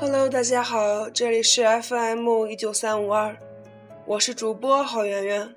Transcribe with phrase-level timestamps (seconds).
[0.00, 3.36] Hello，大家好，这里是 FM 一九三五二，
[4.06, 5.52] 我是主播郝圆圆，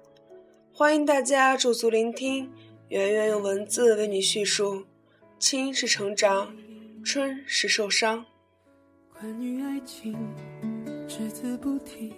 [0.74, 2.52] 欢迎大家驻足聆听，
[2.88, 4.84] 圆圆用文字为你叙述，
[5.38, 6.52] 青是成长，
[7.06, 8.26] 春是受伤。
[9.14, 10.18] 关于爱情，
[11.08, 12.12] 只字不提，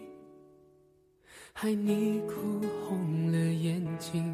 [1.52, 4.34] 害你哭红了眼睛。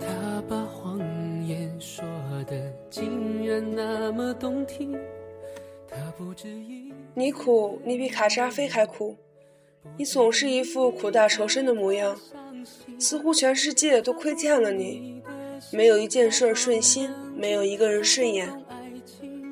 [0.00, 0.98] 他把谎
[1.46, 2.02] 言说
[2.46, 4.98] 的竟然那么动听。
[7.14, 9.16] 你苦，你比卡扎菲还苦，
[9.96, 12.18] 你总是一副苦大仇深的模样，
[12.98, 15.22] 似乎全世界都亏欠了你，
[15.72, 18.50] 没有一件事顺心，没有一个人顺眼，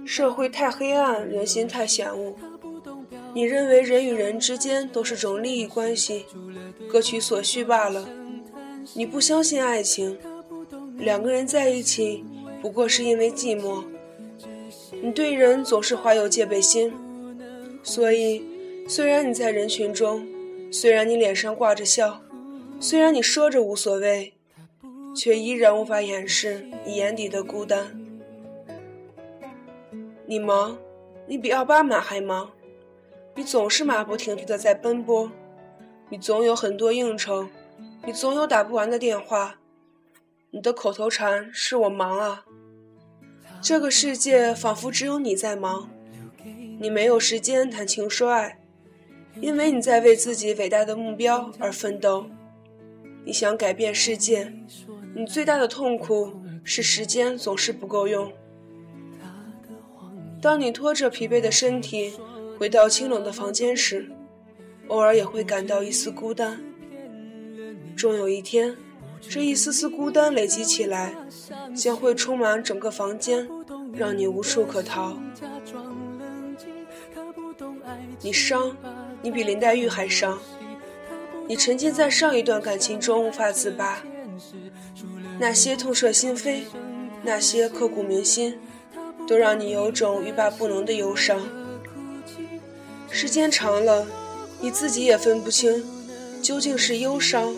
[0.05, 2.35] 社会太黑暗，人心太险恶。
[3.35, 6.27] 你认为人与人之间都是种利益关系，
[6.91, 8.09] 各取所需罢了。
[8.95, 10.19] 你不相信爱情，
[10.99, 12.25] 两个人在一起
[12.61, 13.85] 不过是因为寂寞。
[15.05, 16.95] 你对人总是怀有戒备心，
[17.83, 18.47] 所以
[18.89, 20.25] 虽然你在人群中，
[20.71, 22.23] 虽然你脸上挂着笑，
[22.79, 24.33] 虽然你说着无所谓，
[25.13, 27.99] 却依然无法掩饰你眼底的孤单。
[30.25, 30.79] 你忙，
[31.27, 32.53] 你比奥巴马还忙，
[33.35, 35.33] 你总是马不停蹄的在奔波，
[36.11, 37.49] 你总有很多应酬，
[38.07, 39.57] 你总有打不完的电话，
[40.53, 42.45] 你的口头禅是我忙啊。
[43.63, 45.89] 这个世界仿佛只有你在忙，
[46.81, 48.59] 你没有时间谈情说爱，
[49.41, 52.27] 因为你在为自己伟大的目标而奋斗。
[53.25, 54.53] 你想改变世界，
[55.15, 58.33] 你最大的痛苦是时间总是不够用。
[60.41, 62.15] 当你拖着疲惫的身体
[62.59, 64.11] 回到清冷的房间时，
[64.89, 66.61] 偶尔也会感到一丝孤单。
[67.95, 68.77] 终有一天。
[69.29, 71.15] 这一丝丝孤单累积起来，
[71.75, 73.49] 将会充满整个房间，
[73.95, 75.17] 让你无处可逃。
[78.21, 78.77] 你伤，
[79.23, 80.39] 你比林黛玉还伤。
[81.49, 84.03] 你沉浸在上一段感情中无法自拔，
[85.39, 86.61] 那些痛彻心扉，
[87.23, 88.59] 那些刻骨铭心，
[89.27, 91.41] 都让你有种欲罢不能的忧伤。
[93.11, 94.07] 时间长了，
[94.61, 95.85] 你自己也分不清，
[96.41, 97.55] 究竟是忧伤。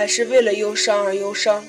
[0.00, 1.62] 还是为了忧伤而忧伤，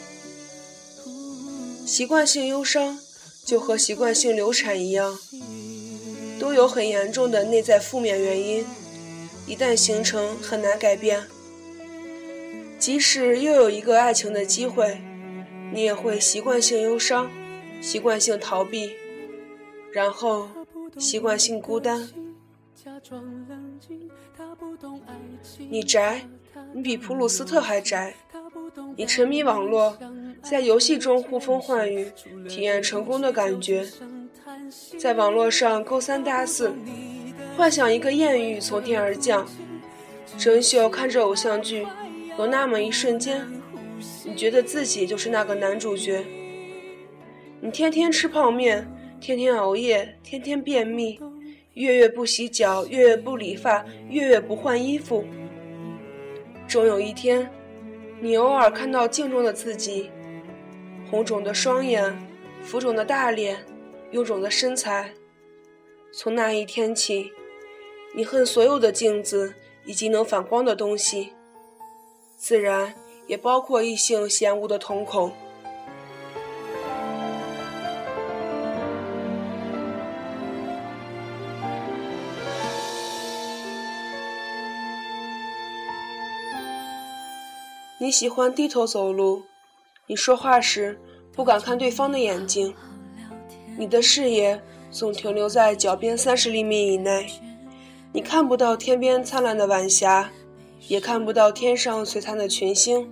[1.85, 2.97] 习惯性忧伤
[3.43, 5.19] 就和习惯性流产一样，
[6.39, 8.65] 都有很严重的内在负面原因，
[9.45, 11.23] 一旦形成很难改变。
[12.79, 15.01] 即使又有一个爱情的机会，
[15.73, 17.29] 你也会习惯性忧伤，
[17.81, 18.93] 习惯性逃避，
[19.91, 20.47] 然后
[20.97, 22.07] 习惯性孤单。
[25.69, 26.21] 你宅。
[26.73, 28.13] 你比普鲁斯特还宅，
[28.95, 29.97] 你沉迷网络，
[30.41, 32.11] 在游戏中呼风唤雨，
[32.47, 33.85] 体验成功的感觉，
[34.97, 36.73] 在网络上勾三搭四，
[37.57, 39.45] 幻想一个艳遇从天而降。
[40.37, 41.85] 整宿看着偶像剧，
[42.37, 43.45] 有那么一瞬间，
[44.25, 46.25] 你觉得自己就是那个男主角。
[47.61, 48.87] 你天天吃泡面，
[49.19, 51.19] 天天熬夜，天天便秘，
[51.75, 55.25] 月月不洗脚，月月不理发，月月不换衣服。
[56.67, 57.49] 终有一天，
[58.19, 60.11] 你偶尔看到镜中的自己，
[61.09, 62.13] 红肿的双眼，
[62.61, 63.65] 浮肿的大脸，
[64.11, 65.13] 臃肿的身材。
[66.11, 67.31] 从那一天起，
[68.13, 69.53] 你恨所有的镜子
[69.85, 71.31] 以及能反光的东西，
[72.35, 72.93] 自然
[73.27, 75.31] 也包括异性嫌恶的瞳孔。
[88.01, 89.43] 你喜欢低头走路，
[90.07, 90.99] 你说话时
[91.35, 92.73] 不敢看对方的眼睛，
[93.77, 97.27] 你的视野总停留在脚边三十厘米以内，
[98.11, 100.31] 你看不到天边灿烂的晚霞，
[100.87, 103.07] 也看不到天上璀璨的群星。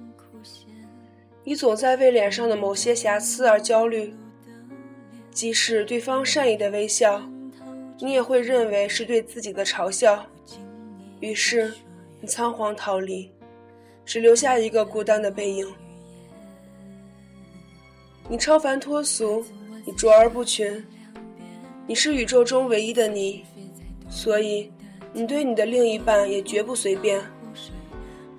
[1.44, 4.16] 你总在为脸上的某些瑕疵而焦虑，
[5.30, 7.22] 即使对方善意的微笑，
[8.00, 10.26] 你也会认为是对自己的嘲笑，
[11.20, 11.76] 于是
[12.20, 13.30] 你仓皇逃离。
[14.06, 15.68] 只留下一个孤单的背影。
[18.28, 19.44] 你超凡脱俗，
[19.86, 20.86] 你卓而不群，
[21.88, 23.44] 你是宇宙中唯一的你，
[24.10, 24.72] 所以
[25.14, 27.20] 你对你的另一半也绝不随便。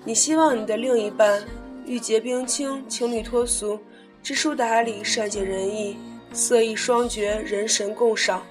[0.04, 1.44] 你希望你的另一半
[1.86, 3.78] 玉洁冰清、情侣脱俗、
[4.22, 5.96] 知书达理、善解人意、
[6.32, 8.42] 色艺双绝、人神共赏。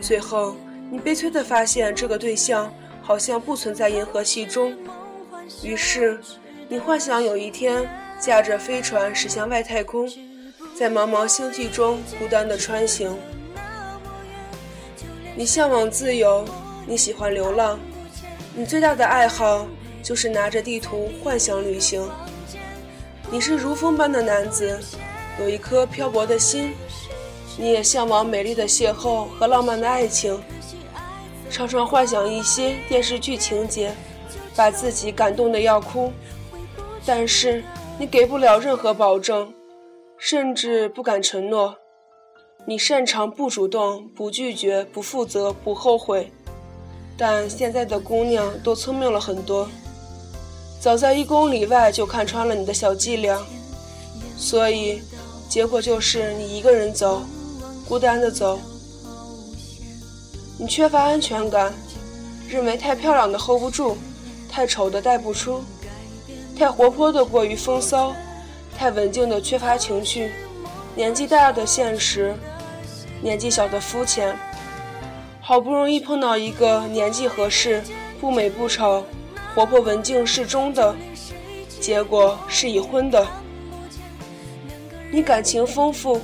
[0.00, 0.56] 最后，
[0.90, 2.72] 你悲催地发现这个对象
[3.02, 4.72] 好像不存在银河系中。
[5.62, 6.18] 于是，
[6.68, 7.88] 你幻想有一天
[8.18, 10.08] 驾着飞船驶向外太空，
[10.74, 13.16] 在茫茫星际中孤单地穿行。
[15.36, 16.44] 你向往自由，
[16.86, 17.78] 你喜欢流浪，
[18.54, 19.66] 你最大的爱好
[20.02, 22.08] 就是拿着地图幻想旅行。
[23.30, 24.78] 你是如风般的男子，
[25.38, 26.74] 有一颗漂泊的心，
[27.56, 30.42] 你也向往美丽的邂逅和浪漫的爱情，
[31.50, 33.94] 常常幻想一些电视剧情节，
[34.60, 36.12] 把自己感动的要哭。
[37.06, 37.64] 但是
[37.98, 39.50] 你给不了任何保证，
[40.18, 41.74] 甚至不敢承诺。
[42.66, 46.30] 你擅长不主动、不拒绝、不负责、不后悔，
[47.16, 49.66] 但现在的姑娘都聪明了很多，
[50.78, 53.42] 早在一公里外就看穿了你的小伎俩，
[54.36, 55.00] 所以
[55.48, 57.22] 结果就是你一个人走，
[57.88, 58.60] 孤单的走。
[60.58, 61.72] 你缺乏安全感，
[62.46, 63.96] 认为太漂亮的 hold 不住，
[64.50, 65.62] 太丑的带不出，
[66.58, 68.12] 太活泼的过于风骚，
[68.76, 70.30] 太文静的缺乏情趣，
[70.94, 72.34] 年纪大的现实。
[73.22, 74.34] 年纪小的肤浅，
[75.42, 77.82] 好不容易碰到一个年纪合适、
[78.18, 79.04] 不美不丑、
[79.54, 80.96] 活泼文静适中的，
[81.78, 83.26] 结果是已婚的。
[85.10, 86.18] 你感情丰富，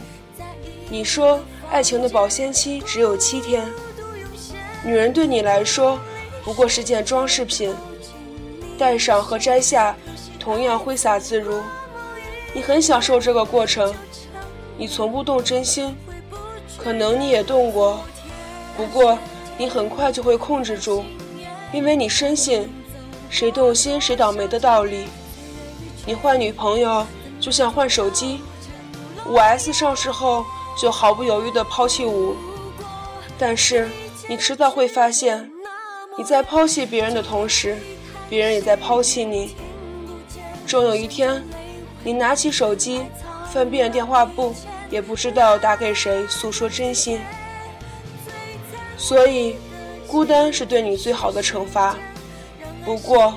[0.88, 1.38] 你说
[1.70, 3.68] 爱情的保鲜期只有七天，
[4.82, 5.98] 女人对你来说
[6.42, 7.74] 不过是件装饰品，
[8.76, 9.96] 戴上和摘下
[10.38, 11.60] 同样挥洒自如。
[12.54, 13.92] 你很享受这个过程，
[14.78, 15.96] 你从不动真心。
[16.78, 18.00] 可能你也动过，
[18.76, 19.18] 不过
[19.58, 21.04] 你很快就会控制住，
[21.72, 22.70] 因为你深信
[23.28, 25.06] 谁动心谁倒霉的道理。
[26.04, 27.04] 你换女朋友
[27.40, 28.40] 就像换手机，
[29.26, 30.44] 五 S 上市后
[30.80, 32.36] 就毫不犹豫地抛弃五，
[33.38, 33.88] 但是
[34.28, 35.50] 你迟早会发现，
[36.16, 37.76] 你在抛弃别人的同时，
[38.28, 39.54] 别人也在抛弃你。
[40.66, 41.42] 终有一天，
[42.02, 43.02] 你拿起手机，
[43.52, 44.54] 翻遍电话簿。
[44.88, 47.18] 也不知道打给谁诉说真心，
[48.96, 49.56] 所以
[50.06, 51.96] 孤单是对你最好的惩罚。
[52.84, 53.34] 不过，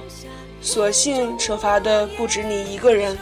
[0.61, 3.17] 所幸惩罚的不止你一个人。